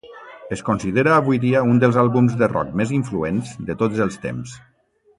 [0.55, 4.61] Es considera avui dia un dels àlbums de rock més influents de tots els temps.